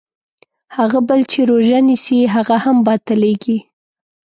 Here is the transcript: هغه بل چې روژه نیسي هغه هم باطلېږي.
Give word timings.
هغه 0.77 0.99
بل 1.09 1.21
چې 1.31 1.39
روژه 1.51 1.79
نیسي 1.87 2.19
هغه 2.35 2.55
هم 2.65 2.77
باطلېږي. 2.85 3.57